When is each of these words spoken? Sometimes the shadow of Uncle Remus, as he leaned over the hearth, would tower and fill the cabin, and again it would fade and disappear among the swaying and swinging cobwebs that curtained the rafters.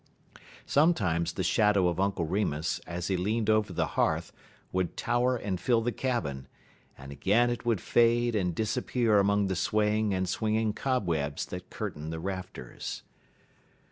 Sometimes 0.65 1.33
the 1.33 1.43
shadow 1.43 1.87
of 1.87 1.99
Uncle 1.99 2.25
Remus, 2.25 2.79
as 2.87 3.05
he 3.07 3.15
leaned 3.15 3.51
over 3.51 3.71
the 3.71 3.85
hearth, 3.93 4.33
would 4.71 4.97
tower 4.97 5.37
and 5.37 5.61
fill 5.61 5.81
the 5.81 5.91
cabin, 5.91 6.47
and 6.97 7.11
again 7.11 7.51
it 7.51 7.67
would 7.67 7.79
fade 7.79 8.35
and 8.35 8.55
disappear 8.55 9.19
among 9.19 9.45
the 9.45 9.55
swaying 9.55 10.11
and 10.11 10.27
swinging 10.27 10.73
cobwebs 10.73 11.45
that 11.45 11.69
curtained 11.69 12.11
the 12.11 12.19
rafters. 12.19 13.03